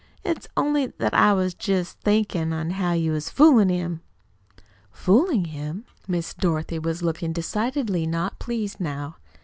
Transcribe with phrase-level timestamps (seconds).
[0.23, 4.01] It's only that I was jest a thinkin' how you was foolin' him."
[4.91, 9.17] "Fooling him?" Miss Dorothy was looking decidedly not pleased now.